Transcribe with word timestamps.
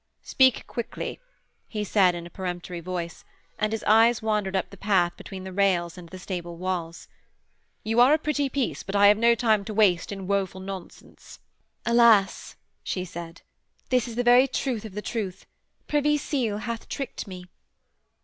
'Speak 0.23 0.65
quickly,' 0.65 1.19
he 1.67 1.83
said 1.83 2.15
in 2.15 2.25
a 2.25 2.29
peremptory 2.31 2.79
voice, 2.79 3.23
and 3.59 3.71
his 3.71 3.83
eyes 3.83 4.19
wandered 4.19 4.55
up 4.55 4.71
the 4.71 4.75
path 4.75 5.15
between 5.15 5.43
the 5.43 5.53
rails 5.53 5.95
and 5.95 6.09
the 6.09 6.17
stable 6.17 6.57
walls. 6.57 7.07
'You 7.83 7.99
are 7.99 8.11
a 8.11 8.17
pretty 8.17 8.49
piece, 8.49 8.81
but 8.81 8.95
I 8.95 9.09
have 9.09 9.17
no 9.19 9.35
time 9.35 9.63
to 9.65 9.75
waste 9.75 10.11
in 10.11 10.25
woeful 10.25 10.59
nonsense.' 10.59 11.37
'Alas,' 11.85 12.55
she 12.81 13.05
said, 13.05 13.43
'this 13.89 14.07
is 14.07 14.15
the 14.15 14.23
very 14.23 14.47
truth 14.47 14.85
of 14.85 14.95
the 14.95 15.03
truth. 15.03 15.45
Privy 15.87 16.17
Seal 16.17 16.57
hath 16.57 16.89
tricked 16.89 17.27
me.' 17.27 17.45